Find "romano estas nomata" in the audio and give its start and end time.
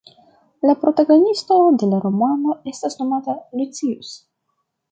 2.07-3.39